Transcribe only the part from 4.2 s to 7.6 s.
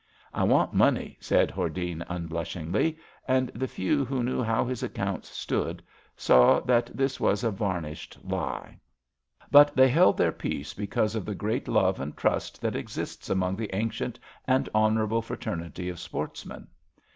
knew how his accounts stood saw that this was a